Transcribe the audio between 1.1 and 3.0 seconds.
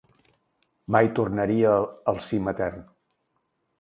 tornaria al si matern.